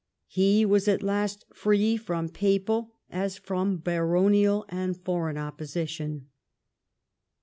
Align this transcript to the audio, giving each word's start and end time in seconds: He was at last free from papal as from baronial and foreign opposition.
He 0.29 0.65
was 0.65 0.87
at 0.87 1.03
last 1.03 1.45
free 1.53 1.95
from 1.95 2.29
papal 2.29 2.91
as 3.11 3.37
from 3.37 3.77
baronial 3.77 4.65
and 4.69 4.97
foreign 4.97 5.37
opposition. 5.37 6.29